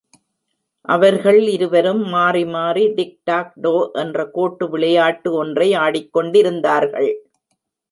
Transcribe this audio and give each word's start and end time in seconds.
அவர்கள் 0.85 1.39
இருவரும் 1.47 2.01
மாறி, 2.05 2.41
மாறி 2.45 2.85
டிக் 2.93 3.19
டாக் 3.23 3.53
டோ 3.61 3.75
என்ற 3.93 4.25
கோட்டு 4.29 4.67
விளையாட்டு 4.69 5.31
ஒன்றை 5.33 5.69
ஆடிக் 5.75 6.11
கொண்டிருந்தார்கள். 6.13 7.11